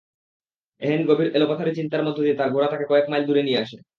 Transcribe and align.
এহেন 0.81 1.01
গভীর 1.07 1.29
এলোপাথাড়ি 1.37 1.71
চিন্তার 1.75 2.05
মধ্য 2.07 2.19
দিয়ে 2.21 2.39
তার 2.39 2.49
ঘোড়া 2.53 2.67
তাকে 2.67 2.85
কয়েক 2.87 3.05
মাইল 3.09 3.23
দূরে 3.27 3.41
নিয়ে 3.43 3.61
আসে। 3.63 3.77